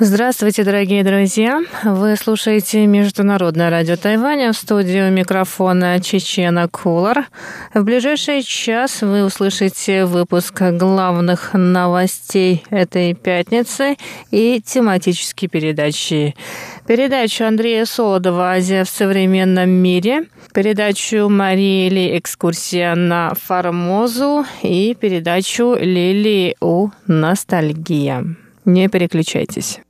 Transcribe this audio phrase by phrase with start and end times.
[0.00, 1.60] Здравствуйте, дорогие друзья!
[1.82, 7.26] Вы слушаете Международное радио Тайваня в студию микрофона Чечена Кулар.
[7.74, 13.96] В ближайший час вы услышите выпуск главных новостей этой пятницы
[14.30, 16.36] и тематические передачи.
[16.86, 25.74] Передачу Андрея Солодова «Азия в современном мире», передачу Марии Ли «Экскурсия на Формозу» и передачу
[25.74, 28.24] Лили У «Ностальгия».
[28.64, 29.80] Не переключайтесь.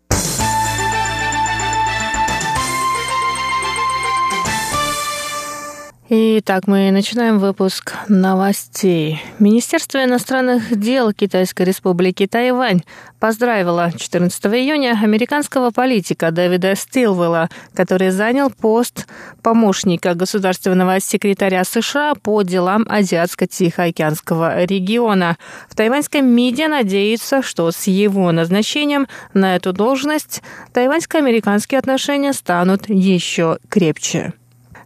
[6.10, 9.20] Итак, мы начинаем выпуск новостей.
[9.38, 12.80] Министерство иностранных дел Китайской республики Тайвань
[13.20, 19.06] поздравило 14 июня американского политика Дэвида Стилвелла, который занял пост
[19.42, 25.36] помощника государственного секретаря США по делам Азиатско-Тихоокеанского региона.
[25.68, 33.58] В тайваньском МИДе надеются, что с его назначением на эту должность тайваньско-американские отношения станут еще
[33.68, 34.32] крепче.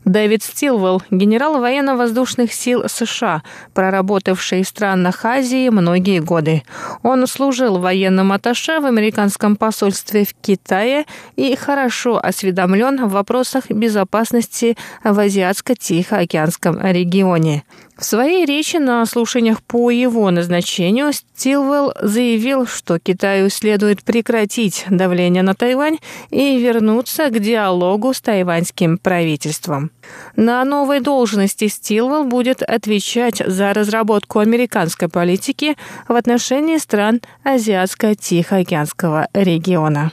[0.05, 6.65] Дэвид Стилвелл, генерал военно-воздушных сил США, проработавший в странах Азии многие годы.
[7.03, 11.05] Он служил военным атташе в американском посольстве в Китае
[11.37, 17.63] и хорошо осведомлен в вопросах безопасности в Азиатско-Тихоокеанском регионе.
[17.97, 25.43] В своей речи на слушаниях по его назначению Стилвелл заявил, что Китаю следует прекратить давление
[25.43, 25.99] на Тайвань
[26.31, 29.91] и вернуться к диалогу с тайваньским правительством.
[30.37, 35.77] На новой должности Стилвелл будет отвечать за разработку американской политики
[36.09, 40.13] в отношении стран Азиатско-Тихоокеанского региона.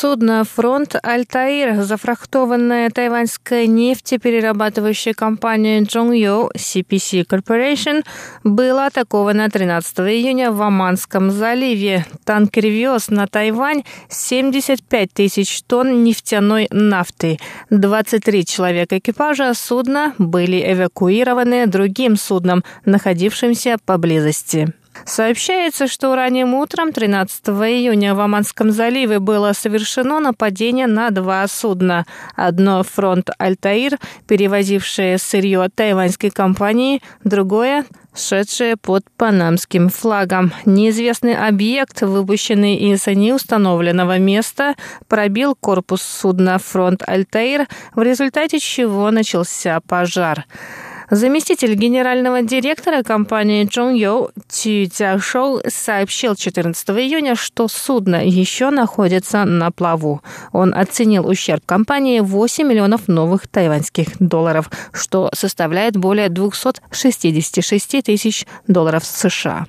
[0.00, 8.04] Судно «Фронт Альтаир», зафрахтованное тайваньской нефтеперерабатывающей компанией Zhongyu CPC Corporation,
[8.44, 12.06] было атаковано 13 июня в Оманском заливе.
[12.22, 17.40] Танкер вез на Тайвань 75 тысяч тонн нефтяной нафты.
[17.70, 24.72] 23 человека экипажа судна были эвакуированы другим судном, находившимся поблизости.
[25.04, 32.06] Сообщается, что ранним утром 13 июня в Оманском заливе было совершено нападение на два судна.
[32.36, 37.84] Одно «Фронт Альтаир», перевозившее сырье тайваньской компании, другое
[38.18, 40.52] шедшее под панамским флагом.
[40.64, 44.74] Неизвестный объект, выпущенный из неустановленного места,
[45.06, 50.44] пробил корпус судна «Фронт Альтаир», в результате чего начался пожар.
[51.10, 59.70] Заместитель генерального директора компании Чжонгю Цю Цяшоу сообщил 14 июня, что судно еще находится на
[59.70, 60.22] плаву.
[60.52, 69.04] Он оценил ущерб компании 8 миллионов новых тайваньских долларов, что составляет более 266 тысяч долларов
[69.06, 69.66] США.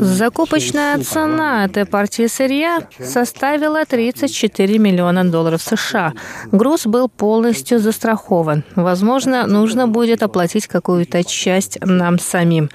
[0.00, 6.12] Закупочная цена этой партии сырья составила 34 миллиона долларов США.
[6.52, 8.62] Груз был полностью застрахован.
[8.76, 12.68] Возможно, нужно будет оплатить какую-то часть нам самим.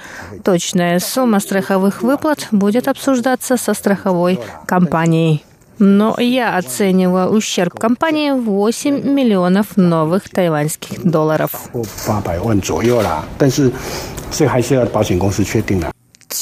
[0.44, 5.44] Точная сумма страховых выплат будет обсуждаться со страховой компанией.
[5.86, 11.52] Но я оцениваю ущерб компании в 8 миллионов новых тайваньских долларов.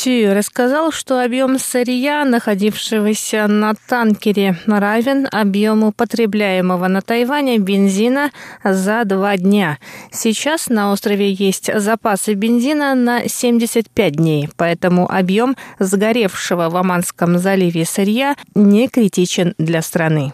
[0.02, 8.32] России рассказал, что объем сырья, находившегося на танкере, равен объему потребляемого на Тайване бензина
[8.64, 9.78] за два дня.
[10.12, 17.86] Сейчас на острове есть запасы бензина на 75 дней, поэтому объем сгоревшего в Оманском заливе
[17.86, 20.34] сырья не критичен для страны.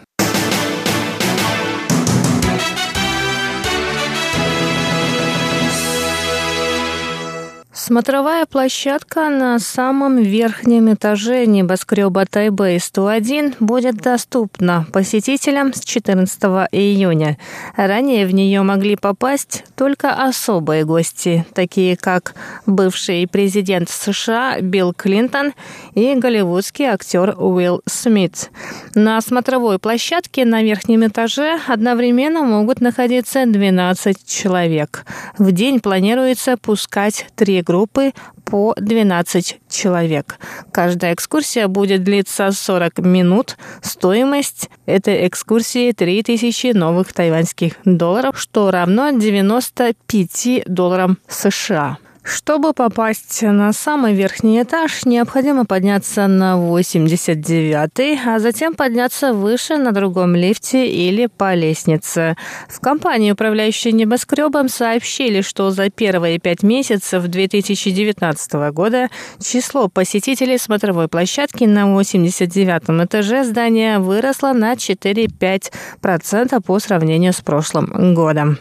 [7.88, 16.38] Смотровая площадка на самом верхнем этаже небоскреба Тайбэй-101 будет доступна посетителям с 14
[16.70, 17.38] июня.
[17.76, 22.34] Ранее в нее могли попасть только особые гости, такие как
[22.66, 25.54] бывший президент США Билл Клинтон
[25.94, 28.50] и голливудский актер Уилл Смит.
[28.94, 35.06] На смотровой площадке на верхнем этаже одновременно могут находиться 12 человек.
[35.38, 38.12] В день планируется пускать три группы группы
[38.44, 40.38] по 12 человек.
[40.72, 43.56] Каждая экскурсия будет длиться 40 минут.
[43.82, 51.98] Стоимость этой экскурсии 3000 новых тайваньских долларов, что равно 95 долларам США.
[52.22, 59.92] Чтобы попасть на самый верхний этаж, необходимо подняться на 89-й, а затем подняться выше на
[59.92, 62.36] другом лифте или по лестнице.
[62.68, 69.08] В компании, управляющей небоскребом, сообщили, что за первые пять месяцев 2019 года
[69.40, 78.14] число посетителей смотровой площадки на 89-м этаже здания выросло на 4-5% по сравнению с прошлым
[78.14, 78.58] годом.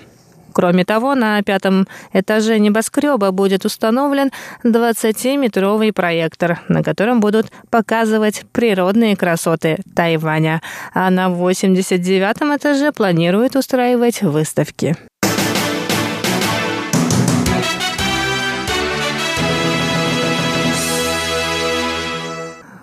[0.58, 4.32] Кроме того, на пятом этаже небоскреба будет установлен
[4.64, 10.64] 20-метровый проектор, на котором будут показывать природные красоты Тайваня.
[10.96, 14.96] А на 89-м этаже планируют устраивать выставки.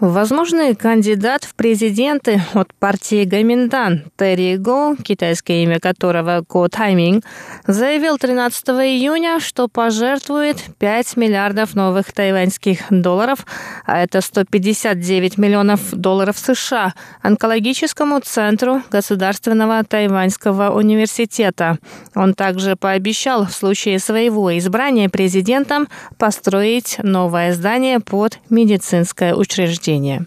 [0.06, 7.24] Возможный кандидат в президенты от партии Гаминдан Терри Го, китайское имя которого Го Тайминг,
[7.66, 13.46] заявил 13 июня, что пожертвует 5 миллиардов новых тайваньских долларов,
[13.86, 16.92] а это 159 миллионов долларов США,
[17.22, 21.78] онкологическому центру Государственного тайваньского университета.
[22.14, 30.26] Он также пообещал в случае своего избрания президентом построить новое здание под медицинское учреждение учреждения.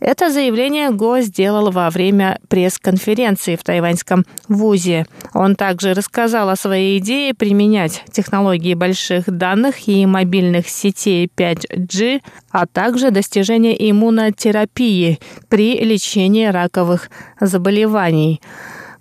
[0.00, 5.06] Это заявление Го сделал во время пресс-конференции в тайваньском ВУЗе.
[5.34, 12.20] Он также рассказал о своей идее применять технологии больших данных и мобильных сетей 5G,
[12.52, 15.18] а также достижение иммунотерапии
[15.48, 17.10] при лечении раковых
[17.40, 18.40] заболеваний.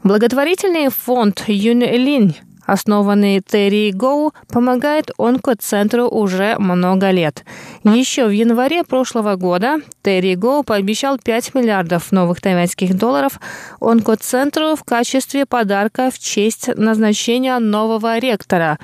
[0.04, 2.38] Благотворительный фонд Юнилинь
[2.68, 7.44] основанный Терри Гоу, помогает онкоцентру уже много лет.
[7.84, 13.40] Еще в январе прошлого года Терри Гоу пообещал 5 миллиардов новых тайваньских долларов
[13.80, 18.78] онкоцентру в качестве подарка в честь назначения нового ректора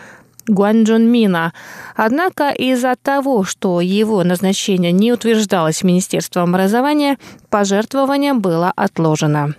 [0.48, 1.54] Гуанчжун Мина.
[1.96, 7.18] Однако из-за того, что его назначение не утверждалось Министерством образования,
[7.50, 9.54] пожертвование было отложено.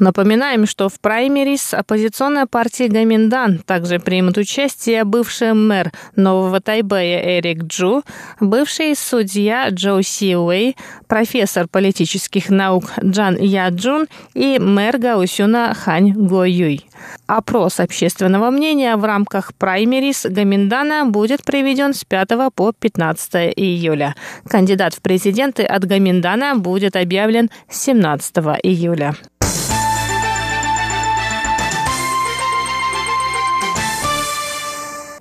[0.00, 7.64] Напоминаем, что в праймерис оппозиционная партия Гаминдан также примет участие бывший мэр Нового Тайбэя Эрик
[7.64, 8.02] Джу,
[8.40, 10.74] бывший судья Джоу Си Уэй,
[11.06, 16.86] профессор политических наук Джан Яджун и мэр Гаусюна Хань Го Юй.
[17.26, 24.14] Опрос общественного мнения в рамках праймерис Гаминдана будет проведен с 5 по 15 июля.
[24.48, 29.14] Кандидат в президенты от Гаминдана будет объявлен 17 июля.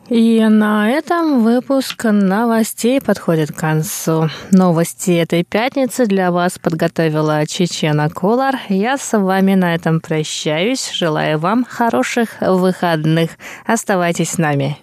[0.10, 4.30] И на этом выпуск новостей подходит к концу.
[4.52, 8.56] Новости этой пятницы для вас подготовила Чечена Колар.
[8.70, 10.92] Я с вами на этом прощаюсь.
[10.92, 13.32] Желаю вам хороших выходных.
[13.68, 14.78] Оставайтесь с нами.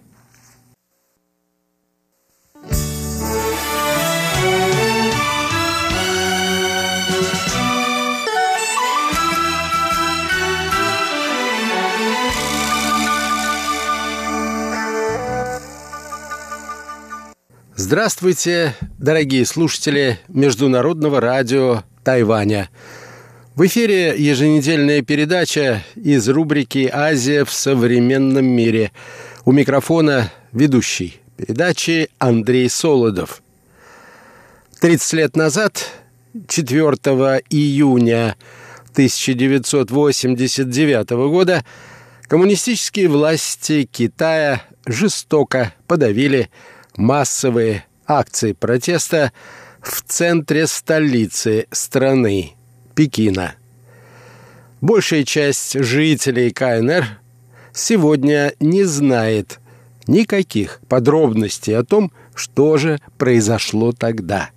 [17.79, 22.71] Здравствуйте, дорогие слушатели Международного радио Тайваня.
[23.55, 28.93] В эфире еженедельная передача из рубрики «Азия в современном мире».
[29.45, 33.43] У микрофона ведущий передачи Андрей Солодов.
[34.81, 35.91] 30 лет назад,
[36.49, 36.81] 4
[37.51, 38.37] июня
[38.93, 41.63] 1989 года,
[42.23, 46.49] коммунистические власти Китая жестоко подавили
[46.97, 49.33] массовые акции протеста
[49.81, 52.53] в центре столицы страны,
[52.95, 53.55] Пекина.
[54.81, 57.07] Большая часть жителей КНР
[57.73, 59.61] сегодня не знает
[60.07, 64.51] никаких подробностей о том, что же произошло тогда.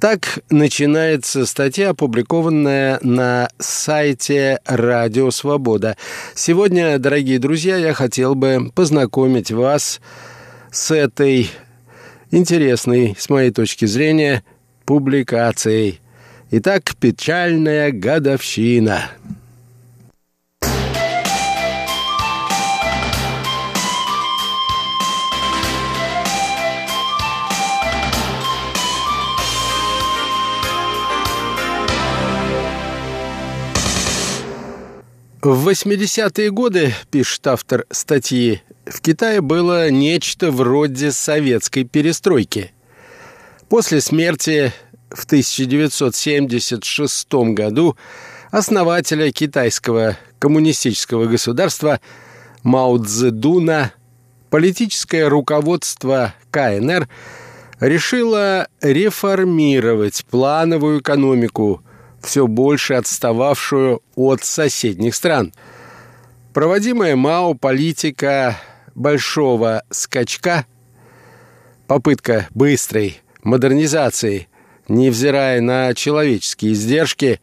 [0.00, 5.96] Так начинается статья, опубликованная на сайте «Радио Свобода».
[6.36, 10.00] Сегодня, дорогие друзья, я хотел бы познакомить вас с
[10.90, 11.50] этой
[12.30, 14.44] интересной, с моей точки зрения,
[14.84, 16.00] публикацией.
[16.50, 19.10] Итак, печальная годовщина.
[35.40, 38.60] В 80-е годы, пишет автор статьи,
[38.90, 42.72] в Китае было нечто вроде советской перестройки.
[43.68, 44.72] После смерти
[45.10, 47.96] в 1976 году
[48.50, 52.00] основателя китайского коммунистического государства
[52.62, 53.92] Мао Цзэдуна
[54.50, 57.08] политическое руководство КНР
[57.80, 61.82] решило реформировать плановую экономику,
[62.22, 65.52] все больше отстававшую от соседних стран.
[66.54, 68.56] Проводимая Мао политика
[68.98, 70.66] большого скачка,
[71.86, 74.48] попытка быстрой модернизации,
[74.88, 77.40] невзирая на человеческие издержки,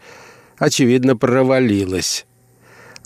[0.57, 2.25] очевидно провалилась.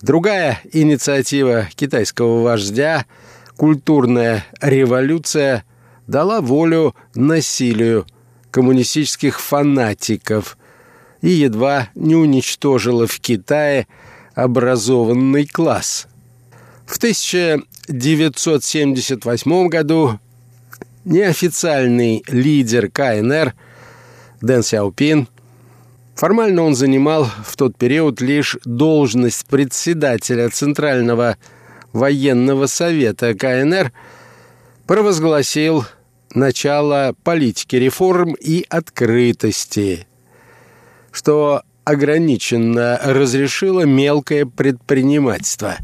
[0.01, 3.05] Другая инициатива китайского вождя–
[3.59, 5.65] культурная революция
[6.07, 8.07] дала волю насилию
[8.51, 10.57] коммунистических фанатиков
[11.21, 13.85] и едва не уничтожила в Китае
[14.33, 16.07] образованный класс.
[16.89, 20.19] В 1978 году
[21.05, 23.53] неофициальный лидер КНР
[24.41, 25.27] Дэн Сяопин
[26.15, 31.37] Формально он занимал в тот период лишь должность председателя Центрального
[31.93, 33.91] военного совета КНР
[34.87, 35.85] провозгласил
[36.33, 40.07] начало политики реформ и открытости,
[41.11, 45.77] что ограниченно разрешило мелкое предпринимательство.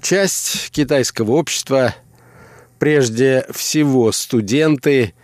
[0.00, 1.94] Часть китайского общества,
[2.78, 5.14] прежде всего студенты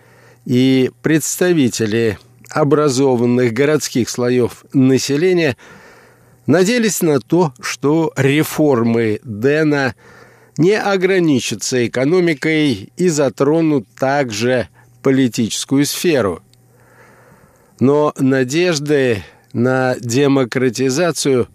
[0.44, 2.18] и представители
[2.50, 5.56] образованных городских слоев населения–
[6.46, 9.94] надеялись на то, что реформы Дэна
[10.56, 14.68] не ограничатся экономикой и затронут также
[15.02, 16.42] политическую сферу.
[17.80, 21.48] Но надежды на демократизацию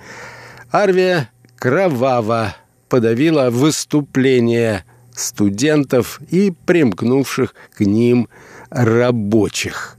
[0.72, 2.56] армия кроваво
[2.90, 8.30] подавила выступление студентов и примкнувших к ним
[8.70, 9.97] рабочих.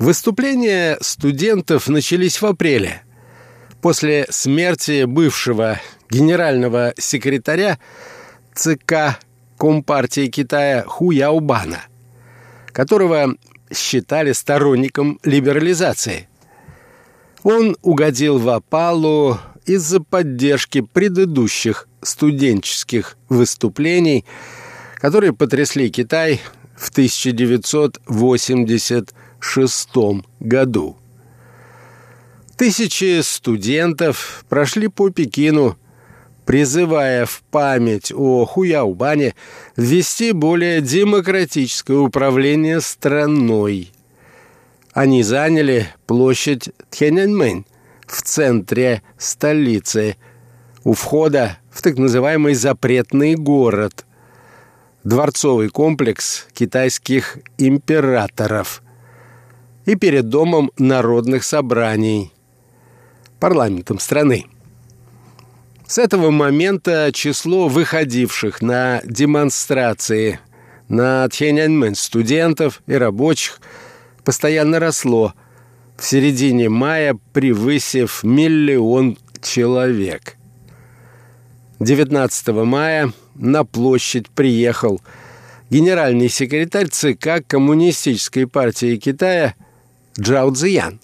[0.00, 3.02] Выступления студентов начались в апреле,
[3.82, 5.78] после смерти бывшего
[6.08, 7.78] генерального секретаря
[8.54, 9.18] ЦК
[9.58, 11.82] Компартии Китая Ху Яубана,
[12.72, 13.34] которого
[13.70, 16.30] считали сторонником либерализации.
[17.42, 24.24] Он угодил в опалу из-за поддержки предыдущих студенческих выступлений,
[24.94, 26.40] которые потрясли Китай
[26.74, 30.96] в 1980 1906 году.
[32.56, 35.78] Тысячи студентов прошли по Пекину,
[36.44, 39.34] призывая в память о Хуяубане
[39.76, 43.92] ввести более демократическое управление страной.
[44.92, 47.64] Они заняли площадь Тхеняньмэнь
[48.06, 50.16] в центре столицы,
[50.84, 54.04] у входа в так называемый запретный город,
[55.02, 58.82] дворцовый комплекс китайских императоров–
[59.86, 62.32] и перед Домом народных собраний,
[63.38, 64.46] парламентом страны.
[65.86, 70.38] С этого момента число выходивших на демонстрации
[70.88, 73.60] на Тхеняньмэнь студентов и рабочих
[74.24, 75.34] постоянно росло,
[75.96, 80.36] в середине мая превысив миллион человек.
[81.80, 85.00] 19 мая на площадь приехал
[85.70, 89.54] генеральный секретарь ЦК Коммунистической партии Китая–
[90.18, 91.00] Джао Цзиян,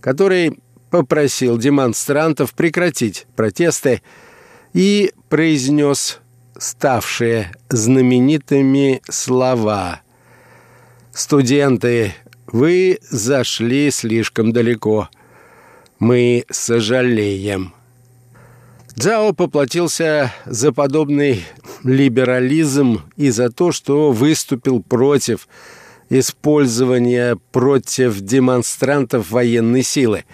[0.00, 0.58] который
[0.90, 4.02] попросил демонстрантов прекратить протесты
[4.72, 6.20] и произнес
[6.58, 10.02] ставшие знаменитыми слова
[11.12, 12.14] «Студенты,
[12.46, 15.08] вы зашли слишком далеко.
[15.98, 17.74] Мы сожалеем».
[18.98, 21.44] Джао поплатился за подобный
[21.82, 25.48] либерализм и за то, что выступил против–
[26.18, 30.24] использования против демонстрантов военной силы.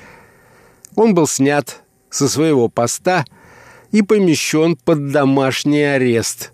[0.97, 3.25] Он был снят со своего поста
[3.93, 6.53] и помещен под домашний арест,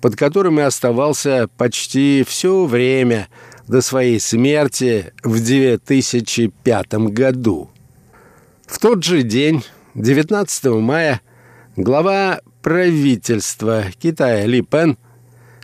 [0.00, 3.28] под которым и оставался почти все время
[3.68, 7.70] до своей смерти в 2005 году.
[8.66, 9.64] В тот же день,
[9.94, 11.20] 19 мая,
[11.76, 14.98] глава правительства Китая Ли Пен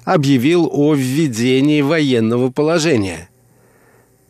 [0.06, 3.28] объявил о введении военного положения.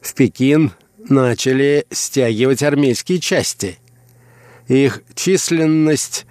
[0.00, 3.78] В Пекин начали стягивать армейские части.
[4.68, 6.24] Их численность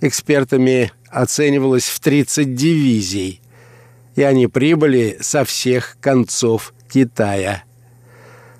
[0.00, 3.40] экспертами оценивалась в 30 дивизий,
[4.16, 7.62] и они прибыли со всех концов Китая.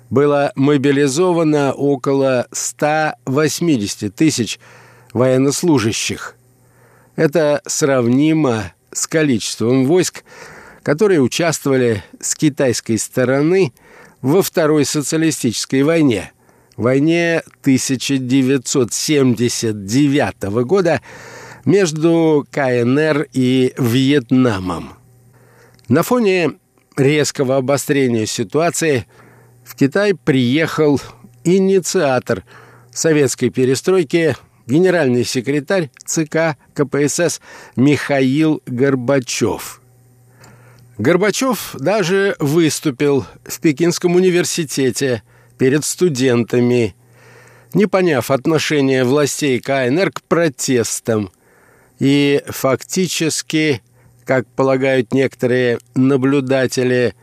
[0.09, 4.57] Было мобилизовано около 180 тысяч
[5.11, 6.37] военнослужащих.
[7.17, 10.25] Это сравнимо с количеством войск,
[10.83, 13.71] которые участвовали с китайской стороны
[14.21, 16.33] во Второй социалистической войне,
[16.75, 21.01] войне 1979 года
[21.65, 24.93] между КНР и Вьетнамом.
[25.87, 26.51] На фоне
[26.97, 29.05] резкого обострения ситуации
[29.63, 30.99] в Китай приехал
[31.43, 32.43] инициатор
[32.91, 34.35] советской перестройки
[34.69, 37.41] генеральный секретарь ЦК КПСС
[37.75, 39.81] Михаил Горбачев.
[40.97, 45.23] Горбачев даже выступил в Пекинском университете
[45.57, 46.95] перед студентами,
[47.73, 51.31] не поняв отношения властей КНР к протестам,
[51.99, 53.81] и фактически
[54.29, 57.15] как полагают некоторые наблюдатели,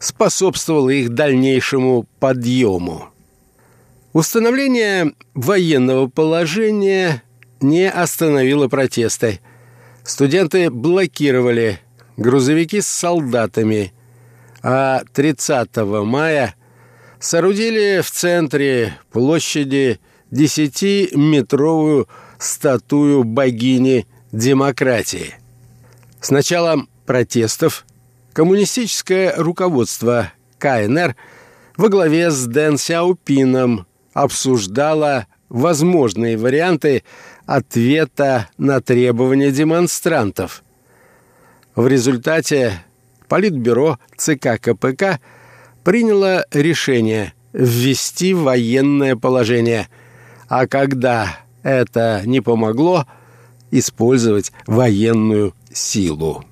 [0.00, 3.10] способствовало их дальнейшему подъему.
[4.12, 7.22] Установление военного положения
[7.60, 9.40] не остановило протесты.
[10.02, 11.78] Студенты блокировали
[12.16, 13.92] грузовики с солдатами,
[14.62, 16.56] а 30 мая
[17.20, 20.00] соорудили в центре площади
[20.32, 25.34] 10-метровую статую богини демократии.
[26.20, 27.86] С началом протестов
[28.32, 31.14] коммунистическое руководство КНР
[31.76, 37.02] во главе с Дэн Сяопином обсуждало возможные варианты
[37.46, 40.62] ответа на требования демонстрантов.
[41.74, 42.84] В результате
[43.28, 45.20] Политбюро ЦК КПК
[45.84, 49.88] приняло решение ввести военное положение,
[50.48, 53.06] а когда это не помогло,
[53.70, 56.44] использовать военную силу.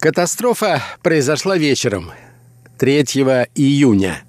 [0.00, 2.10] Катастрофа произошла вечером,
[2.78, 3.02] 3
[3.54, 4.22] июня.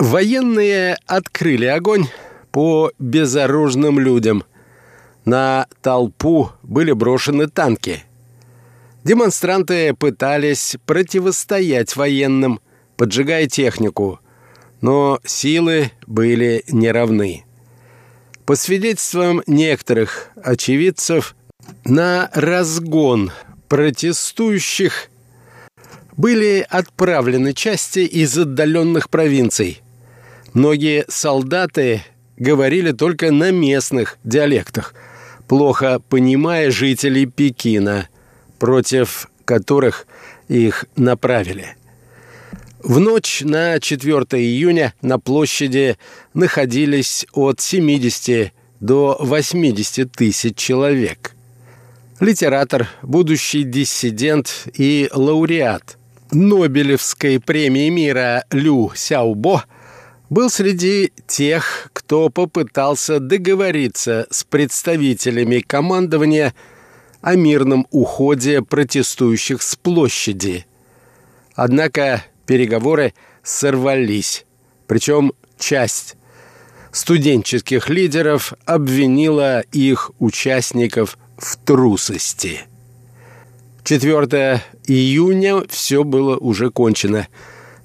[0.00, 2.08] Военные открыли огонь
[2.50, 4.42] по безоружным людям.
[5.24, 8.02] На толпу были брошены танки.
[9.04, 12.58] Демонстранты пытались противостоять военным,
[12.96, 14.18] поджигая технику,
[14.80, 17.44] но силы были неравны.
[18.44, 21.36] По свидетельствам некоторых очевидцев,
[21.84, 23.30] на разгон
[23.68, 25.08] протестующих
[26.16, 29.82] были отправлены части из отдаленных провинций.
[30.52, 32.02] Многие солдаты
[32.36, 34.94] говорили только на местных диалектах,
[35.48, 38.08] плохо понимая жителей Пекина,
[38.58, 40.06] против которых
[40.48, 41.76] их направили.
[42.82, 45.96] В ночь на 4 июня на площади
[46.34, 51.34] находились от 70 до 80 тысяч человек
[52.20, 55.98] литератор, будущий диссидент и лауреат
[56.30, 59.64] Нобелевской премии мира Лю Сяобо
[60.30, 66.54] был среди тех, кто попытался договориться с представителями командования
[67.20, 70.66] о мирном уходе протестующих с площади.
[71.54, 74.44] Однако переговоры сорвались,
[74.86, 76.16] причем часть
[76.90, 82.62] студенческих лидеров обвинила их участников в трусости.
[83.84, 87.28] 4 июня все было уже кончено.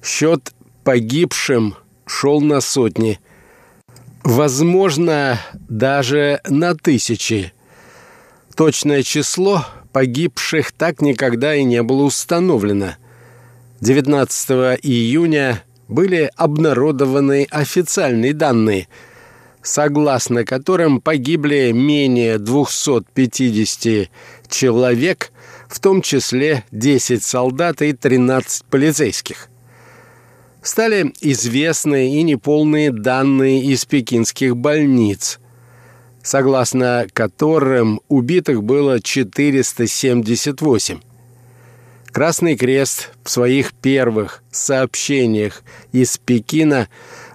[0.02, 3.20] Счет погибшим шел на сотни.
[4.22, 7.52] Возможно, даже на тысячи.
[8.56, 12.94] Точное число погибших так никогда и не было установлено.
[13.80, 14.50] 19
[14.82, 18.88] июня были обнародованы официальные данные–
[19.62, 24.10] согласно которым погибли менее 250
[24.48, 25.32] человек,
[25.68, 29.48] в том числе 10 солдат и 13 полицейских.
[30.62, 35.40] стали известны и неполные данные из пекинских больниц,
[36.22, 41.00] согласно которым убитых было 478.
[42.12, 46.88] Красный Крест в своих первых сообщениях из Пекина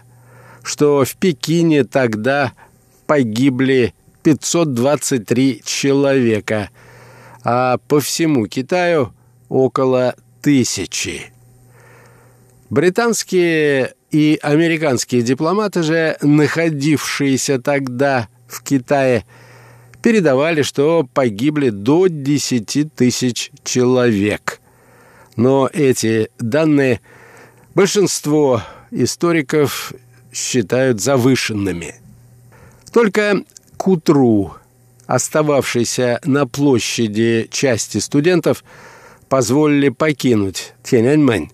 [0.62, 2.52] что в Пекине тогда
[3.06, 3.92] погибли
[4.22, 6.70] 523 человека,
[7.42, 9.12] а по всему Китаю
[9.48, 11.32] около тысячи.
[12.70, 19.24] Британские и американские дипломаты же, находившиеся тогда в Китае,
[20.02, 24.60] передавали, что погибли до 10 тысяч человек.
[25.34, 27.00] Но эти данные
[27.74, 29.92] большинство историков
[30.32, 31.96] считают завышенными.
[32.92, 33.42] Только
[33.76, 34.54] к утру
[35.06, 38.64] остававшейся на площади части студентов
[39.28, 41.50] позволили покинуть Тяньаньмэнь.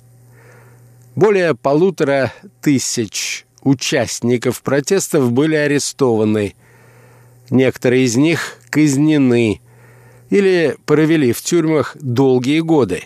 [1.14, 6.54] Более полутора тысяч участников протестов были арестованы–
[7.52, 9.60] Некоторые из них казнены
[10.30, 13.04] или провели в тюрьмах долгие годы.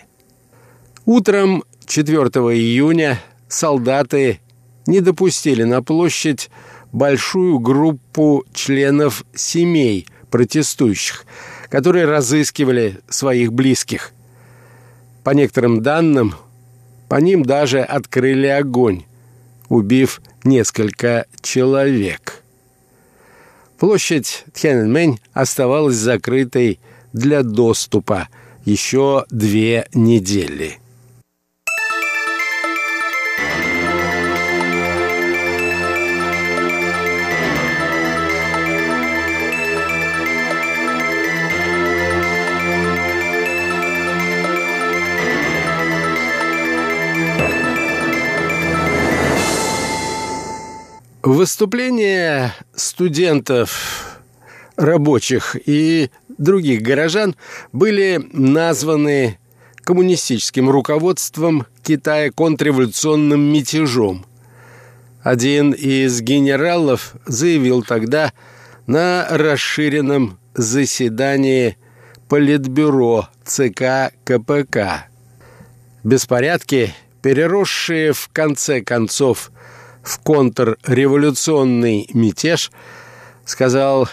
[1.05, 2.17] Утром 4
[2.55, 4.39] июня солдаты
[4.87, 6.49] не допустили на площадь
[6.93, 11.27] большую группу членов семей протестующих,
[11.69, 14.13] которые разыскивали своих близких.
[15.25, 16.37] По некоторым данным,
[17.09, 19.05] по ним даже открыли огонь,
[19.69, 22.43] убив несколько человек.
[23.79, 26.81] Площадь Тхяньаньмэнь оставалась закрытой
[27.13, 28.29] для доступа
[28.65, 30.79] еще две недели.
[51.27, 54.21] Выступления студентов,
[54.77, 57.35] рабочих и других горожан
[57.73, 59.37] были названы
[59.83, 64.25] коммунистическим руководством Китая контрреволюционным мятежом.
[65.21, 68.33] Один из генералов заявил тогда
[68.87, 71.77] на расширенном заседании
[72.29, 75.09] Политбюро ЦК КПК.
[76.05, 79.51] Беспорядки, переросшие в конце концов
[80.07, 82.71] в контрреволюционный мятеж,
[83.45, 84.09] сказал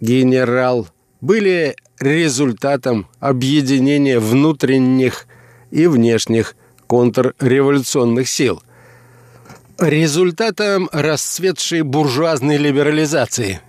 [0.00, 0.86] генерал,
[1.20, 5.26] были результатом объединения внутренних
[5.70, 6.54] и внешних
[6.86, 8.62] контрреволюционных сил,
[9.78, 13.60] результатом расцветшей буржуазной либерализации.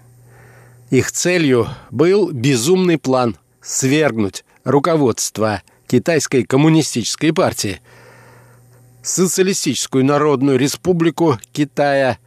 [0.91, 7.81] Их целью был безумный план свергнуть руководство Китайской коммунистической партии–
[9.05, 12.17] Социалистическую Народную Республику Китая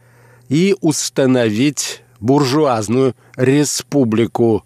[0.47, 4.63] и установить буржуазную республику,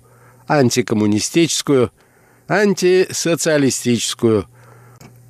[0.47, 1.91] антикоммунистическую,
[2.47, 4.45] антисоциалистическую,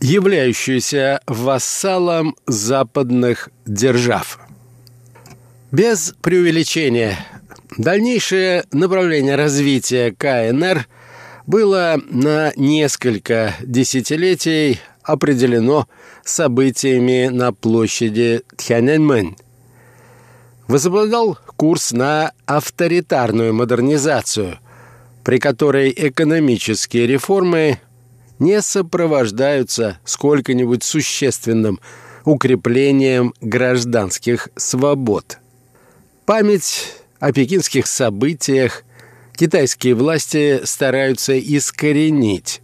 [0.02, 4.42] являющуюся вассалом западных держав.
[5.72, 7.18] Без преувеличения,
[7.78, 10.86] дальнейшее направление развития КНР
[11.48, 15.88] было на несколько десятилетий определено
[16.24, 19.36] событиями на площади Тхяньаньмэнь.
[20.68, 24.60] Возобладал курс на авторитарную модернизацию,
[25.24, 27.80] при которой экономические реформы
[28.40, 31.80] не сопровождаются сколько-нибудь существенным
[32.26, 35.38] укреплением гражданских свобод.
[36.26, 38.84] Память о пекинских событиях
[39.36, 42.63] китайские власти стараются искоренить.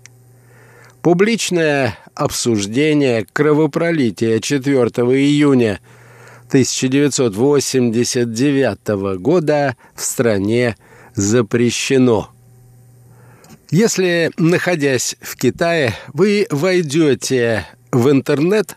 [1.02, 5.80] Публичное обсуждение кровопролития 4 июня
[6.50, 10.76] 1989 года в стране
[11.16, 12.30] запрещено.
[13.72, 18.76] Если, находясь в Китае, вы войдете в интернет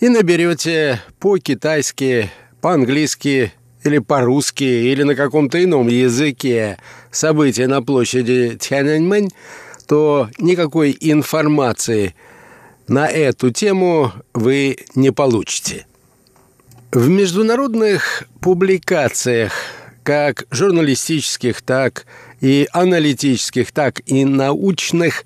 [0.00, 6.76] и наберете по-китайски, по-английски или по-русски или на каком-то ином языке
[7.10, 9.30] события на площади Тяньаньмэнь,
[9.90, 12.14] то никакой информации–
[12.90, 15.86] на эту тему вы не получите.
[16.90, 19.52] В международных публикациях,
[20.02, 22.04] как журналистических, так
[22.40, 25.24] и аналитических, так и научных,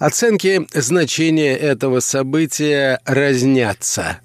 [0.00, 4.18] оценки значения этого события разнятся.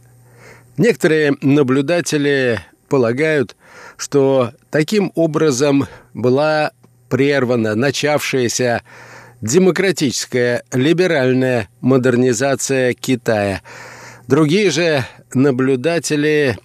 [0.77, 3.55] Некоторые наблюдатели полагают,
[3.97, 6.71] что таким образом была
[7.07, 8.81] прервана начавшаяся
[9.41, 13.61] демократическая либеральная модернизация Китая.
[14.27, 16.57] Другие же наблюдатели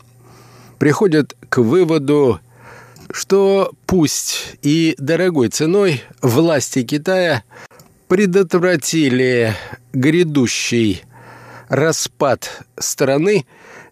[0.79, 2.41] приходят к выводу,
[3.13, 7.45] что пусть и дорогой ценой власти Китая
[8.09, 9.55] предотвратили
[9.93, 11.03] грядущий
[11.69, 13.47] распад страны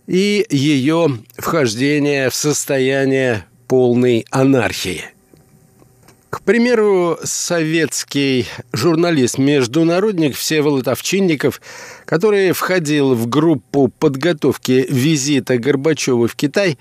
[0.06, 5.04] и ее вхождение в состояние полной анархии.
[6.30, 11.60] К примеру, советский журналист-международник Всеволод Овчинников,
[12.04, 16.78] который входил в группу подготовки визита Горбачева в Китай,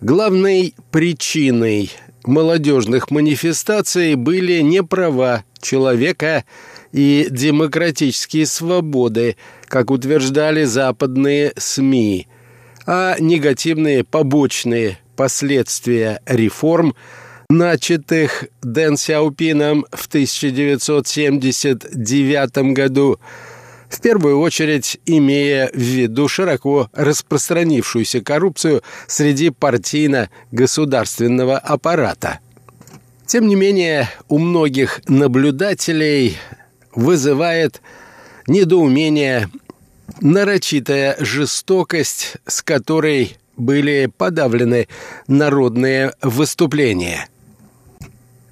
[0.00, 1.92] главной причиной
[2.24, 6.44] молодежных манифестаций были не права человека
[6.90, 12.28] и демократические свободы, как утверждали западные СМИ,
[12.86, 16.94] а негативные побочные последствия реформ,
[17.54, 23.18] начатых Дэн Сяопином в 1979 году,
[23.88, 32.40] в первую очередь имея в виду широко распространившуюся коррупцию среди партийно-государственного аппарата.
[33.26, 36.36] Тем не менее, у многих наблюдателей
[36.94, 37.80] вызывает
[38.46, 39.48] недоумение
[40.20, 44.86] нарочитая жестокость, с которой были подавлены
[45.26, 47.26] народные выступления.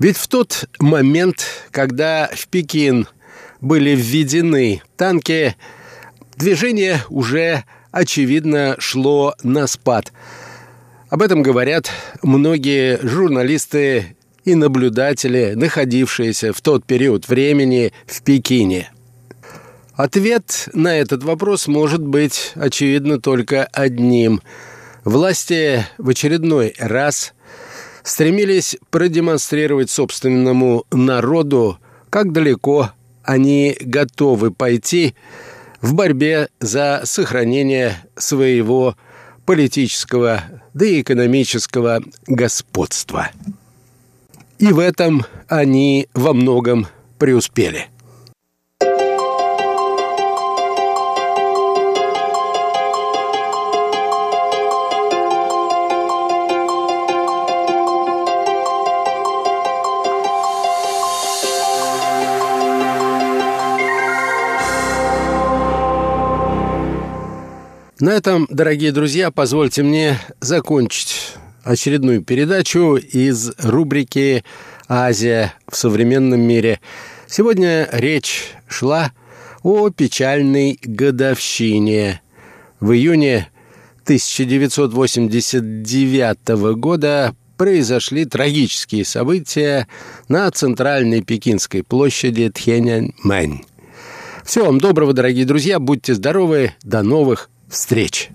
[0.02, 3.06] Ведь в тот момент, когда в Пекин
[3.60, 5.54] были введены танки,
[6.36, 7.62] движение уже,
[7.92, 10.12] очевидно, шло на спад.
[11.08, 11.88] Об этом говорят
[12.20, 18.90] многие журналисты и наблюдатели, находившиеся в тот период времени в Пекине.
[19.94, 24.42] Ответ на этот вопрос может быть, очевидно, только одним.
[25.04, 27.34] Власти в очередной раз
[28.02, 31.78] стремились продемонстрировать собственному народу,
[32.10, 32.90] как далеко
[33.24, 35.14] они готовы пойти
[35.80, 38.96] в борьбе за сохранение своего
[39.46, 40.42] политического
[40.74, 43.30] да и экономического господства.
[44.58, 46.86] И в этом они во многом
[47.18, 47.88] преуспели.
[68.02, 74.42] На этом, дорогие друзья, позвольте мне закончить очередную передачу из рубрики
[74.88, 76.80] «Азия в современном мире».
[77.28, 79.12] Сегодня речь шла
[79.62, 82.20] о печальной годовщине.
[82.80, 83.50] В июне
[84.02, 89.86] 1989 года произошли трагические события
[90.26, 93.64] на центральной пекинской площади Тхеняньмэнь.
[94.44, 98.30] Всего вам доброго, дорогие друзья, будьте здоровы, до новых встреч!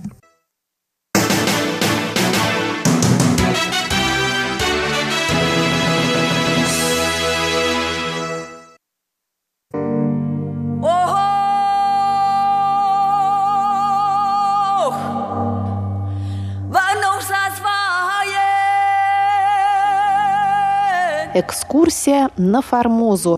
[21.34, 23.38] Экскурсия на Формозу.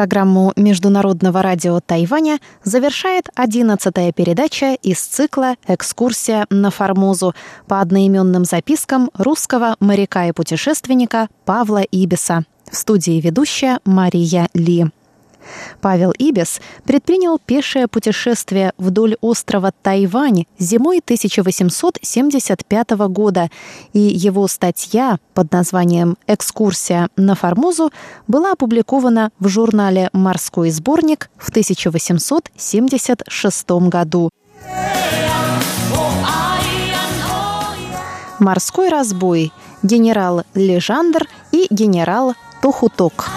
[0.00, 7.34] Программу Международного радио Тайваня завершает одиннадцатая передача из цикла «Экскурсия на Формозу»
[7.66, 12.46] по одноименным запискам русского моряка и путешественника Павла Ибиса.
[12.72, 14.86] В студии ведущая Мария Ли.
[15.80, 23.50] Павел Ибис предпринял пешее путешествие вдоль острова Тайвань зимой 1875 года,
[23.92, 27.92] и его статья под названием «Экскурсия на Формозу»
[28.26, 34.30] была опубликована в журнале «Морской сборник» в 1876 году.
[38.38, 43.28] «Морской разбой», генерал Лежандр и генерал Тохуток.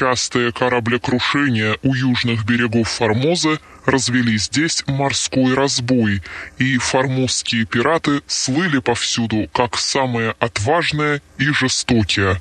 [0.00, 6.22] Частые кораблекрушения у южных берегов Формозы развели здесь морской разбой,
[6.56, 12.40] и формозские пираты слыли повсюду как самые отважные и жестокие.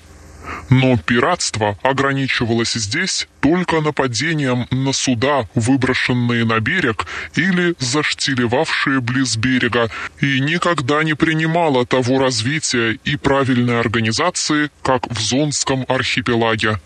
[0.69, 9.89] Но пиратство ограничивалось здесь только нападением на суда, выброшенные на берег или заштилевавшие близ берега,
[10.21, 16.79] и никогда не принимало того развития и правильной организации, как в Зонском архипелаге.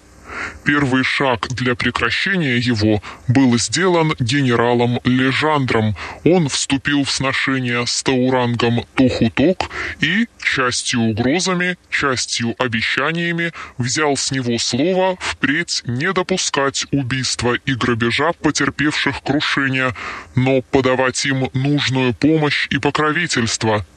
[0.63, 5.95] Первый шаг для прекращения его был сделан генералом Лежандром.
[6.23, 9.69] Он вступил в сношение с Таурангом Тухуток
[9.99, 18.31] и, частью угрозами, частью обещаниями, взял с него слово впредь не допускать убийства и грабежа
[18.33, 19.95] потерпевших крушения,
[20.35, 23.85] но подавать им нужную помощь и покровительство–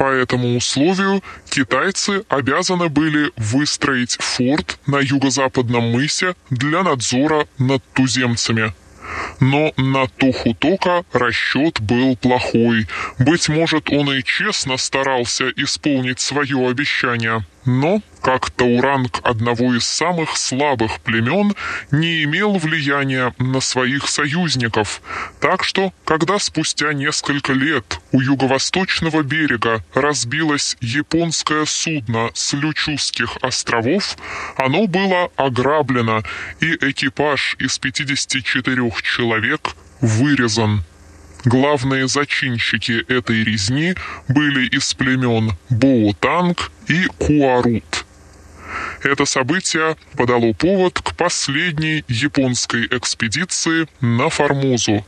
[0.00, 8.72] по этому условию китайцы обязаны были выстроить форт на юго-западном мысе для надзора над туземцами.
[9.40, 12.86] Но на Тухутока расчет был плохой.
[13.18, 20.36] Быть может, он и честно старался исполнить свое обещание– но, как Тауранг одного из самых
[20.36, 21.54] слабых племен,
[21.90, 25.02] не имел влияния на своих союзников.
[25.40, 34.16] Так что, когда спустя несколько лет у юго-восточного берега разбилось японское судно с Лючуских островов,
[34.56, 36.22] оно было ограблено,
[36.60, 39.70] и экипаж из 54 человек
[40.00, 40.84] вырезан.
[41.44, 43.94] Главные зачинщики этой резни
[44.28, 48.04] были из племен Боутанг и Куарут.
[49.02, 55.04] Это событие подало повод к последней японской экспедиции на Формозу.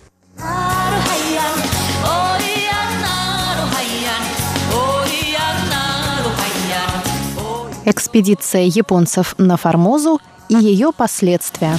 [7.85, 11.79] Экспедиция японцев на Формозу и ее последствия.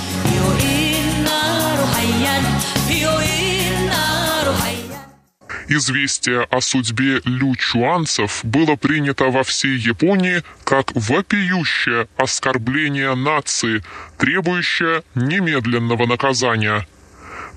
[5.67, 13.83] Известие о судьбе лючуанцев было принято во всей Японии как вопиющее оскорбление нации,
[14.17, 16.85] требующее немедленного наказания.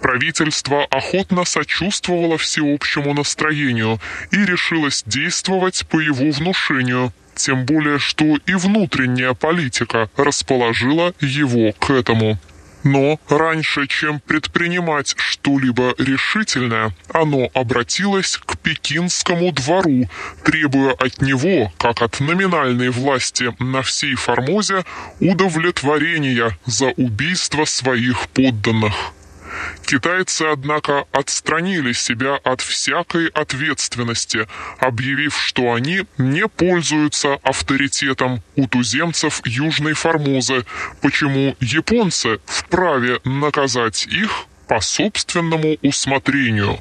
[0.01, 3.99] Правительство охотно сочувствовало всеобщему настроению
[4.31, 11.91] и решилось действовать по его внушению, тем более что и внутренняя политика расположила его к
[11.91, 12.39] этому.
[12.87, 20.09] Но раньше, чем предпринимать что-либо решительное, оно обратилось к пекинскому двору,
[20.45, 24.85] требуя от него, как от номинальной власти на всей Формозе,
[25.19, 28.95] удовлетворения за убийство своих подданных.
[29.85, 39.41] Китайцы, однако, отстранили себя от всякой ответственности, объявив, что они не пользуются авторитетом у туземцев
[39.45, 40.65] Южной Формозы,
[41.01, 46.81] почему японцы вправе наказать их по собственному усмотрению.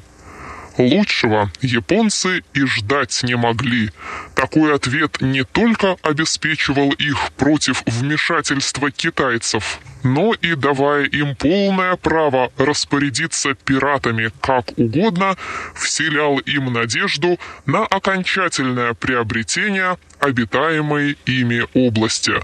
[0.78, 3.90] Лучшего японцы и ждать не могли.
[4.34, 12.52] Такой ответ не только обеспечивал их против вмешательства китайцев, но и давая им полное право
[12.58, 15.36] распорядиться пиратами как угодно,
[15.74, 22.34] вселял им надежду на окончательное приобретение обитаемой ими области.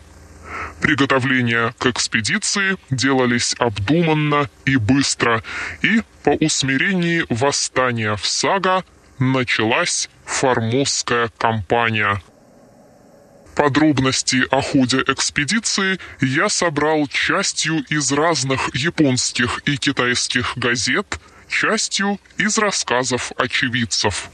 [0.81, 5.43] Приготовления к экспедиции делались обдуманно и быстро,
[5.83, 8.85] и по усмирении восстания в Сага
[9.19, 12.21] началась Формозская кампания.
[13.55, 22.57] Подробности о ходе экспедиции я собрал частью из разных японских и китайских газет, частью из
[22.59, 24.31] рассказов очевидцев.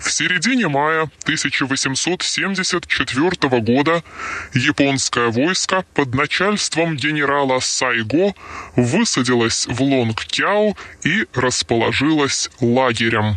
[0.00, 4.02] В середине мая 1874 года
[4.54, 8.34] японское войско под начальством генерала Сайго
[8.76, 13.36] высадилось в Лонгкяо и расположилось лагерем.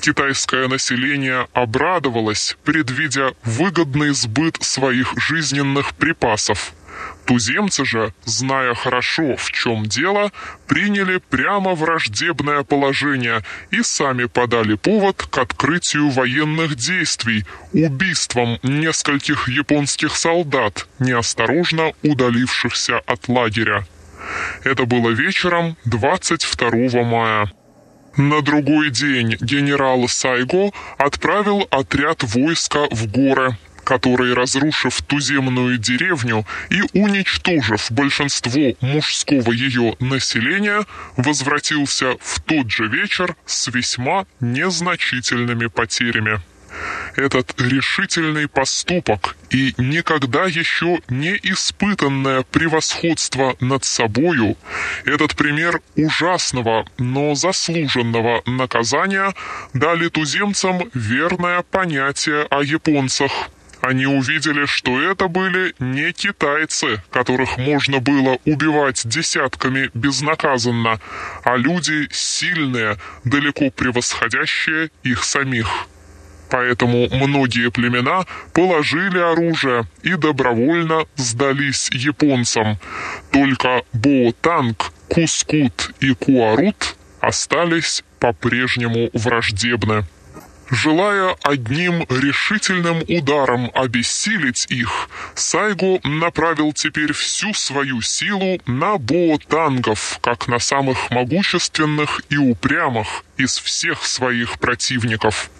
[0.00, 6.72] Китайское население обрадовалось, предвидя выгодный сбыт своих жизненных припасов–
[7.26, 10.32] Туземцы же, зная хорошо, в чем дело,
[10.66, 20.16] приняли прямо враждебное положение и сами подали повод к открытию военных действий, убийством нескольких японских
[20.16, 23.86] солдат, неосторожно удалившихся от лагеря.
[24.64, 27.50] Это было вечером 22 мая.
[28.16, 33.56] На другой день генерал Сайго отправил отряд войска в горы,
[33.90, 43.34] который, разрушив туземную деревню и уничтожив большинство мужского ее населения, возвратился в тот же вечер
[43.46, 46.40] с весьма незначительными потерями.
[47.16, 54.56] Этот решительный поступок и никогда еще не испытанное превосходство над собою,
[55.04, 59.34] этот пример ужасного, но заслуженного наказания
[59.74, 63.32] дали туземцам верное понятие о японцах–
[63.82, 71.00] Они увидели, что это были не китайцы, которых можно было убивать десятками безнаказанно,
[71.44, 75.68] а люди сильные, далеко превосходящие их самих.
[76.50, 82.78] Поэтому многие племена положили оружие и добровольно сдались японцам.
[83.30, 90.04] Только Боотанг, Кускут и Куарут остались по-прежнему враждебны.
[90.70, 100.46] Желая одним решительным ударом обессилить их, Сайго направил теперь всю свою силу на боотангов, как
[100.46, 105.50] на самых могущественных и упрямых из всех своих противников.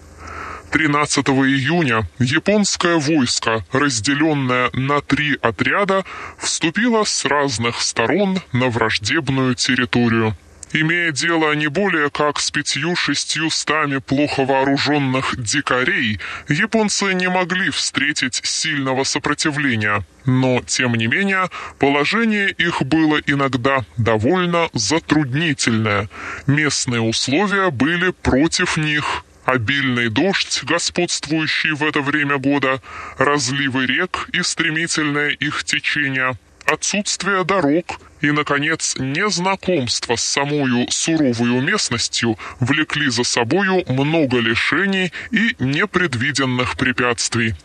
[0.71, 6.05] 13 июня японское войско, разделенное на три отряда,
[6.37, 10.37] вступило с разных сторон на враждебную территорию
[10.73, 18.41] имея дело не более как с пятью-шестью стами плохо вооруженных дикарей, японцы не могли встретить
[18.43, 20.05] сильного сопротивления.
[20.25, 21.49] Но, тем не менее,
[21.79, 26.09] положение их было иногда довольно затруднительное.
[26.47, 32.81] Местные условия были против них, обильный дождь, господствующий в это время года,
[33.17, 36.37] разливы рек и стремительное их течение,
[36.71, 45.55] отсутствие дорог и, наконец, незнакомство с самою суровой местностью влекли за собою много лишений и
[45.59, 47.55] непредвиденных препятствий.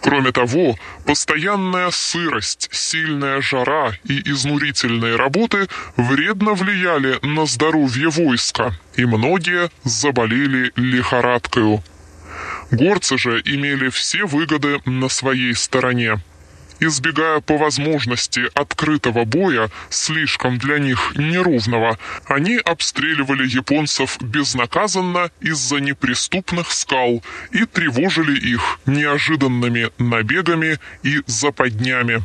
[0.00, 9.04] Кроме того, постоянная сырость, сильная жара и изнурительные работы вредно влияли на здоровье войска, и
[9.04, 11.82] многие заболели лихорадкою.
[12.70, 16.20] Горцы же имели все выгоды на своей стороне
[16.80, 26.72] избегая по возможности открытого боя, слишком для них неровного, они обстреливали японцев безнаказанно из-за неприступных
[26.72, 27.22] скал
[27.52, 32.22] и тревожили их неожиданными набегами и западнями.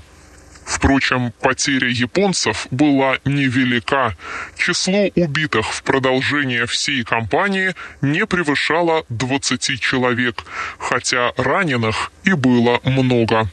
[0.66, 4.16] Впрочем, потеря японцев была невелика.
[4.58, 10.43] Число убитых в продолжение всей кампании не превышало 20 человек,
[10.78, 13.49] хотя раненых и было много.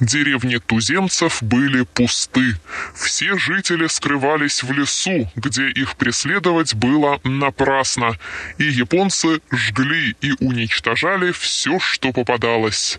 [0.00, 2.56] Деревни туземцев были пусты.
[2.94, 8.18] Все жители скрывались в лесу, где их преследовать было напрасно,
[8.58, 12.98] и японцы жгли и уничтожали все, что попадалось.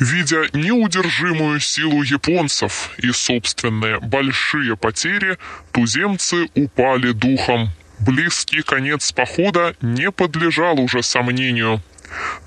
[0.00, 5.36] Видя неудержимую силу японцев и собственные большие потери,
[5.72, 7.70] туземцы упали духом.
[7.98, 11.82] Близкий конец похода не подлежал уже сомнению.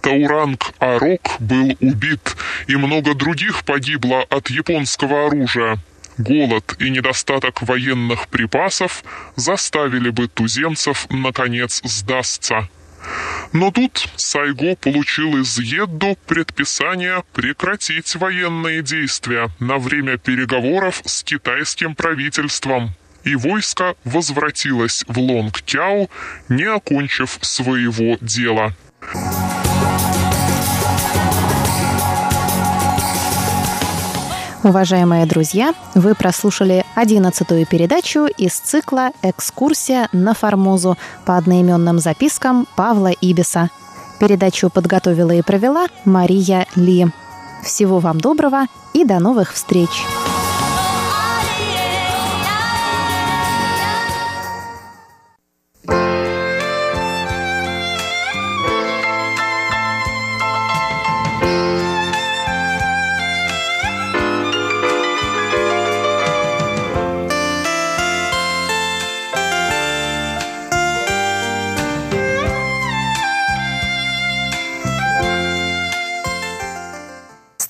[0.02, 2.36] Тауранг Арок был убит,
[2.68, 5.78] и много других погибло от японского оружия.
[6.18, 9.04] Голод и недостаток военных припасов
[9.36, 12.70] заставили бы туземцев наконец сдастся.
[13.54, 21.96] Но тут Сайго получил из Еддо предписание прекратить военные действия на время переговоров с китайским
[21.96, 26.10] правительством, и войско возвратилось в Лонг-Тяо,
[26.50, 28.74] не окончив своего дела.
[34.64, 43.10] Уважаемые друзья, вы прослушали одиннадцатую передачу из цикла «Экскурсия на Формозу» по одноименным запискам Павла
[43.10, 43.72] Ибиса.
[44.20, 47.08] Передачу подготовила и провела Мария Ли.
[47.64, 49.90] Всего вам доброго и до новых встреч!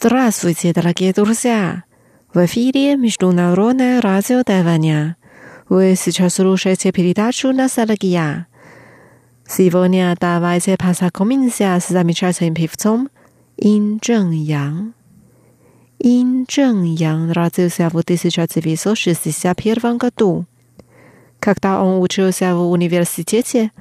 [0.03, 1.83] Здравствуйте, дорогие друзья!
[2.33, 5.15] В эфире Международное радио Тайваня.
[5.69, 8.47] Вы сейчас слушаете передачу «Ностальгия».
[9.47, 13.09] Сегодня давайте познакомимся с замечательным певцом
[13.57, 14.95] Ин Чжэн Ян.
[15.99, 20.47] Ин Чжэн Ян родился в 1961 году.
[21.39, 23.71] Когда он учился в университете,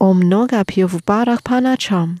[0.00, 2.18] он много пил в барах по ночам.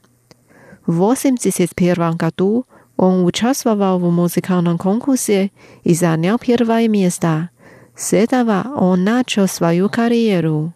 [0.86, 2.64] В 1981 году–
[2.98, 5.52] он участвовал в музыкальном конкурсе
[5.84, 7.50] и занял первое место.
[7.96, 10.74] С этого он начал свою карьеру.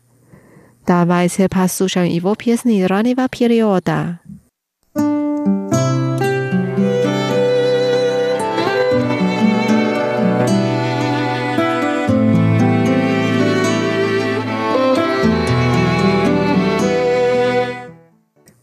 [0.86, 4.20] Давайте послушаем его песни раннего периода.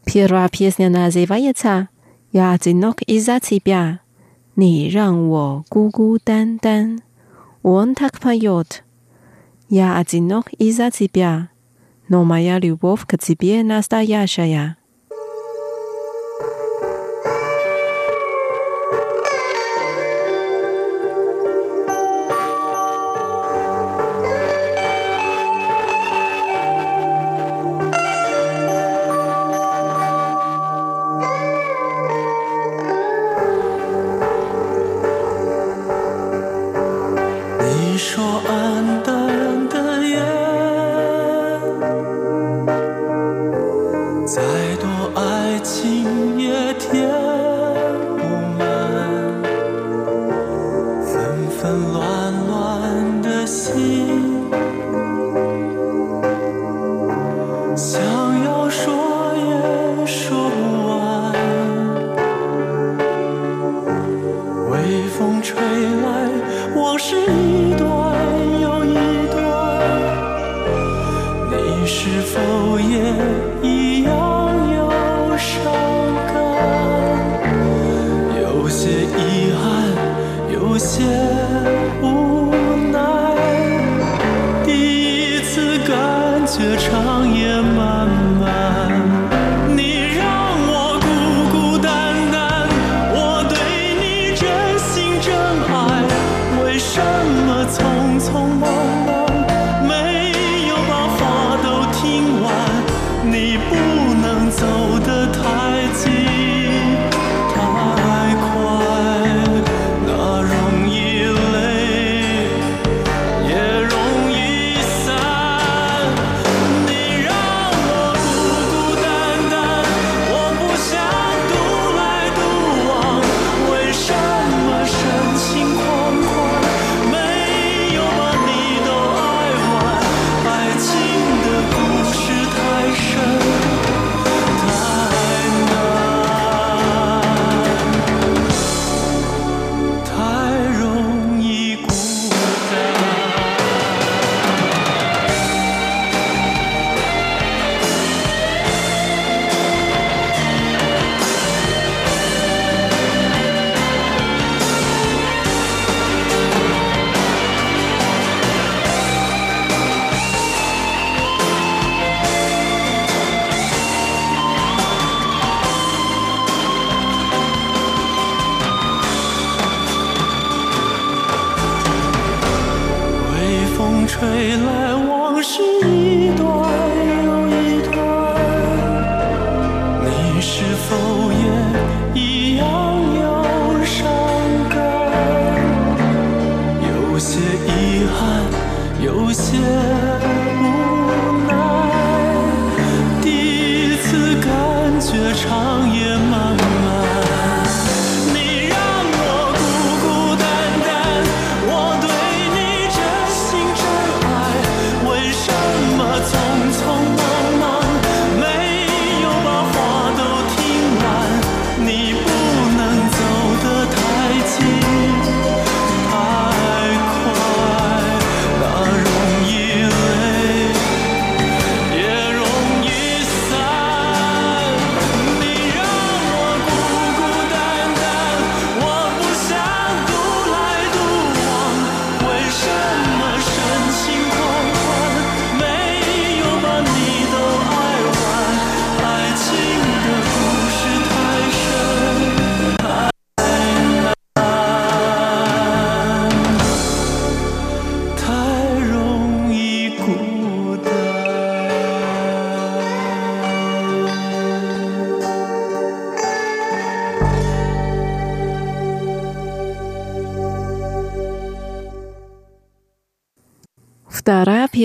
[0.06, 1.90] Первая песня называется
[2.33, 4.01] Я одинок из-за тебя.
[4.57, 7.01] Не让我孤孤单单.
[7.63, 8.85] Он так поет.
[9.69, 11.49] Я одинок из-за тебя.
[12.09, 14.77] Но моя любовь к тебе настоящая.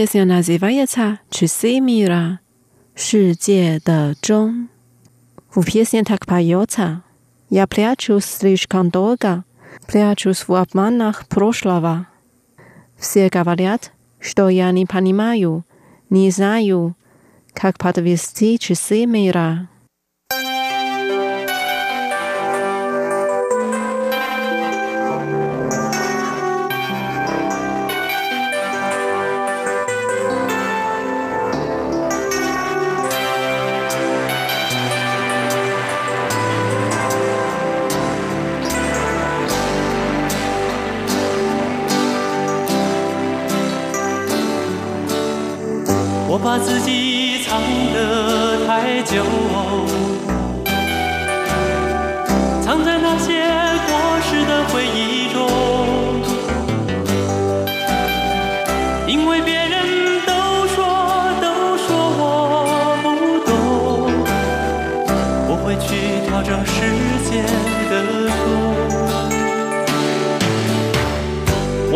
[0.03, 4.70] песня называется «Часы мира» — «世界的钟».
[5.53, 7.03] В песне так поется
[7.49, 9.43] «Я прячусь слишком долго,
[9.88, 12.07] прячусь в обманах прошлого.
[12.97, 15.63] Все говорят, что я не понимаю,
[16.09, 16.95] не знаю,
[17.53, 19.70] как подвести часы мира».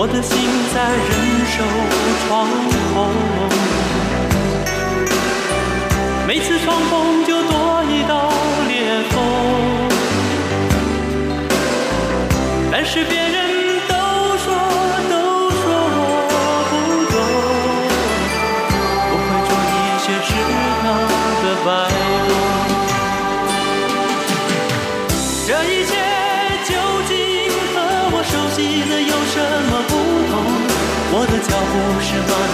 [0.00, 0.38] 我的心
[0.72, 1.10] 在忍
[1.50, 1.58] 受
[2.22, 2.46] 窗
[2.94, 3.10] 口。
[6.24, 8.30] 每次闯红就多一道
[8.68, 9.18] 裂缝，
[12.70, 13.27] 但是别
[32.10, 32.47] passion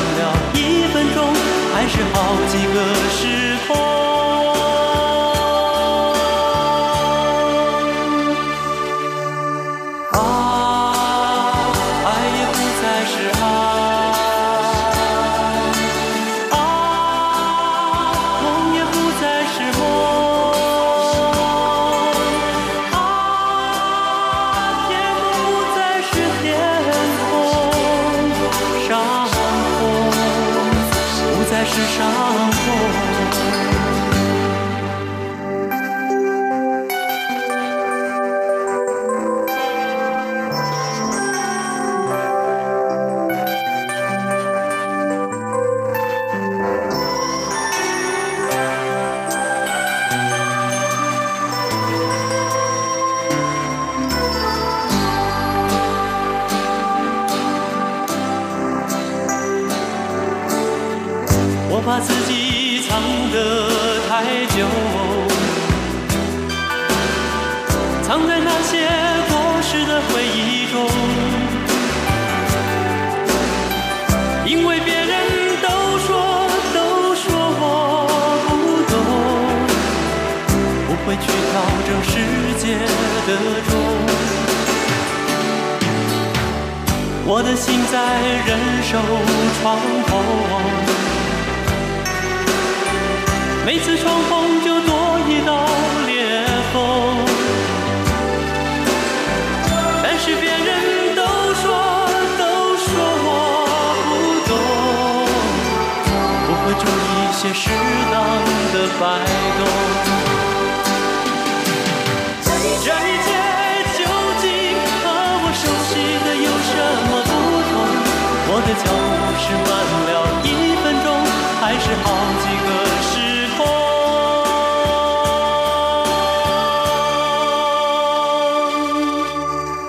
[81.25, 81.53] 去调
[81.87, 82.13] 整世
[82.59, 82.63] 界
[83.27, 83.31] 的
[83.71, 83.73] 钟，
[87.27, 87.95] 我的心在
[88.47, 88.51] 忍
[88.83, 88.93] 受
[89.61, 89.63] 创
[90.07, 90.11] 痛。
[93.65, 94.93] 每次重逢就多
[95.27, 95.51] 一道
[96.07, 96.13] 裂
[96.71, 96.77] 缝，
[100.03, 101.23] 但是别人都
[101.55, 101.65] 说
[102.37, 102.43] 都
[102.77, 102.87] 说
[103.25, 103.29] 我
[104.05, 104.13] 不
[104.47, 104.53] 懂，
[106.47, 107.63] 我会做一些适
[108.13, 108.15] 当
[108.75, 109.03] 的摆
[109.59, 110.14] 动。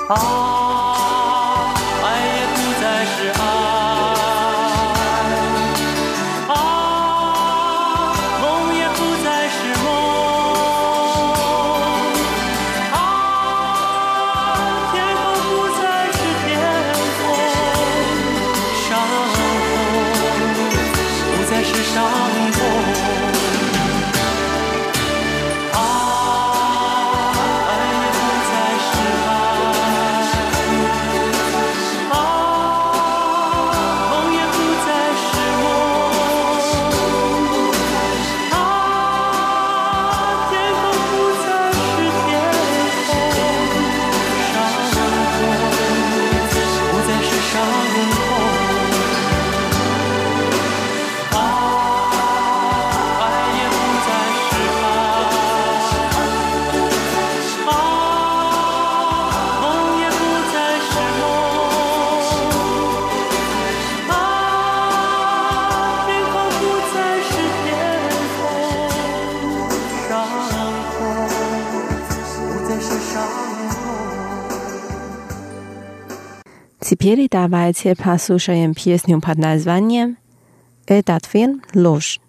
[0.08, 0.45] ？Теперь
[77.31, 80.17] давайте послушаем песню под названием
[80.87, 82.21] «Этот фильм – ложь».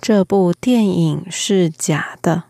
[0.00, 2.44] 这部电影是假的。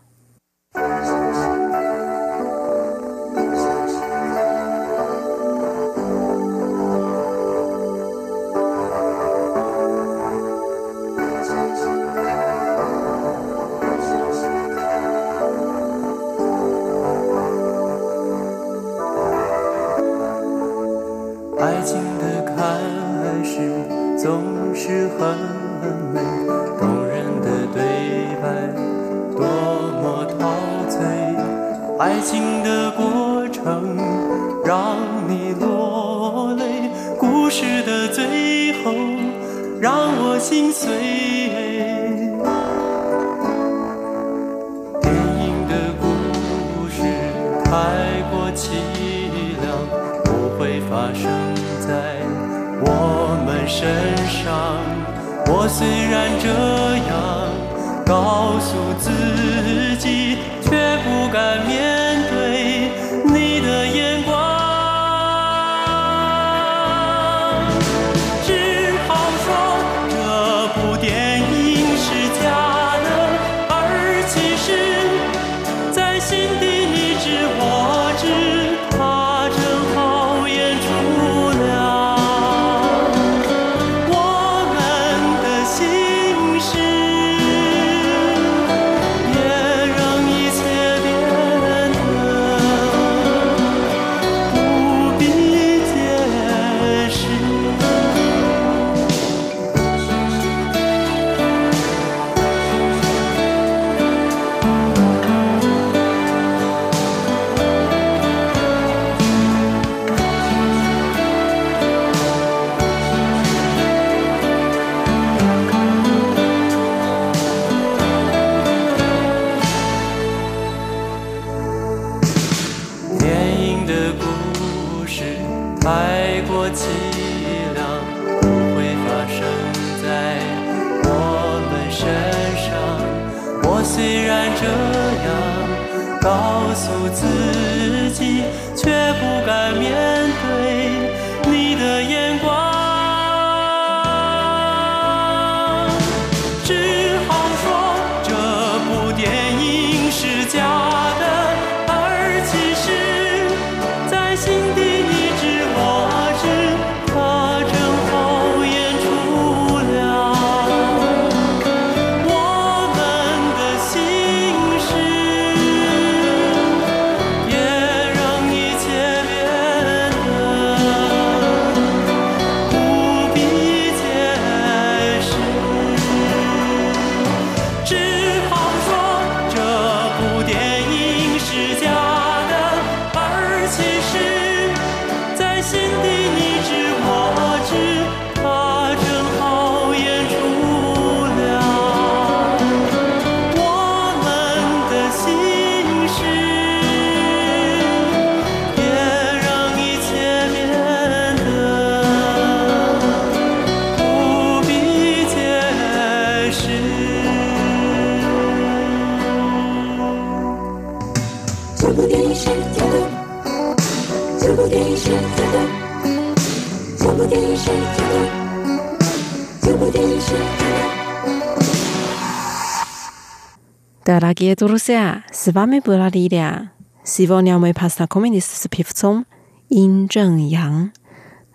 [224.12, 226.72] Дорогие друзья, с вами была Лилия.
[227.04, 229.24] Сегодня мы познакомились с певцом
[229.68, 230.88] Ин Чжэн Yang.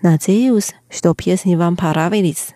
[0.01, 2.55] Надеюсь, что песни вам понравились.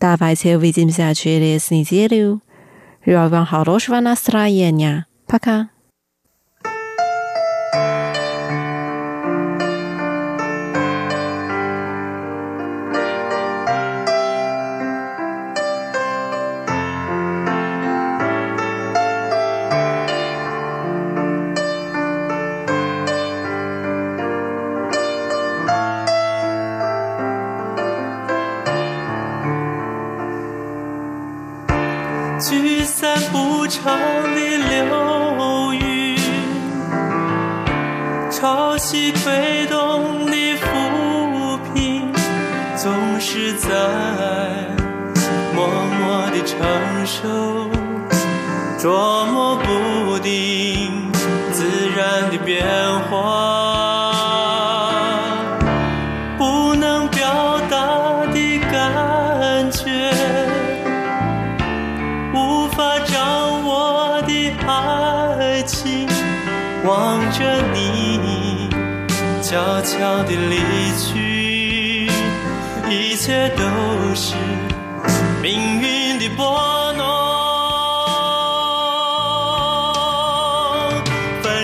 [0.00, 2.42] Давайте увидимся через неделю.
[3.06, 5.06] Желаю вам хорошего настроения.
[5.28, 5.68] Пока.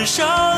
[0.01, 0.50] 燃烧。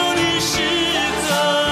[0.00, 0.56] 有的时
[1.32, 1.69] 候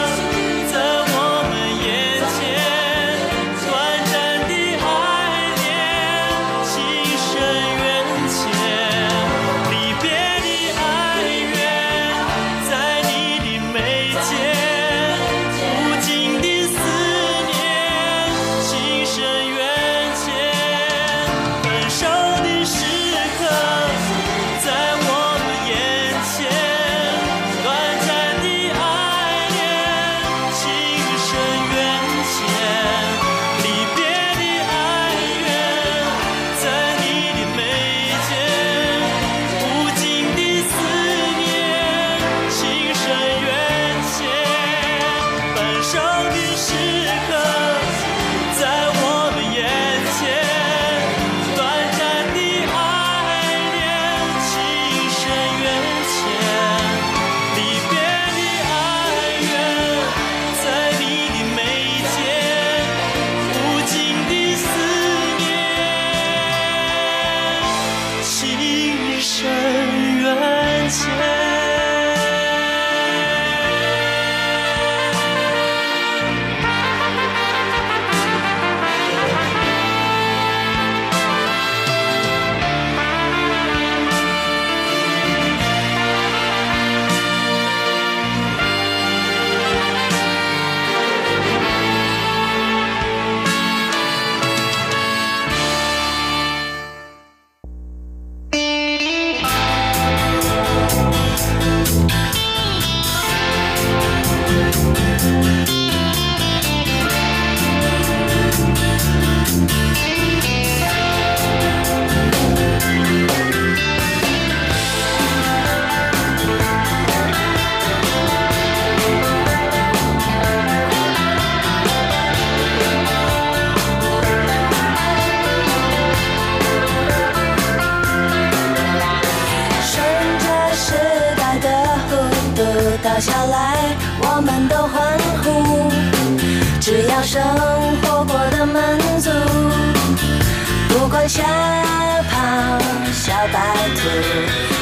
[143.96, 144.00] 图，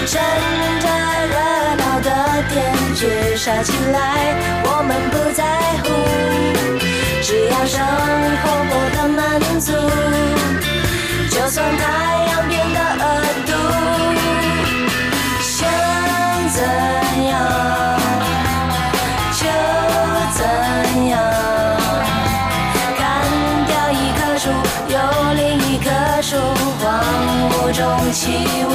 [0.07, 0.13] 趁
[0.81, 0.87] 着
[1.33, 1.35] 热
[1.77, 2.09] 闹的
[2.51, 2.55] 天，
[2.95, 3.97] 只傻起来。
[4.65, 5.43] 我们不在
[5.83, 5.85] 乎，
[7.23, 7.75] 只要生
[8.43, 9.21] 活过得满
[9.61, 9.73] 足，
[11.31, 11.83] 就算太
[12.31, 13.05] 阳变得恶。
[28.17, 28.71] 起舞。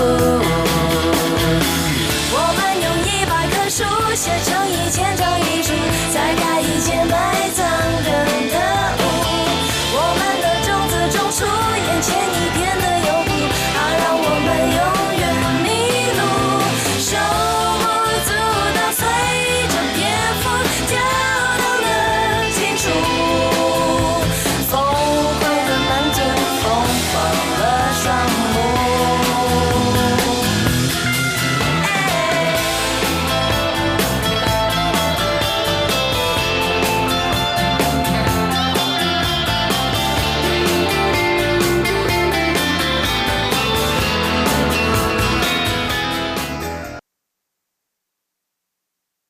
[2.31, 3.83] 我们用一百棵树
[4.13, 4.80] 写成一。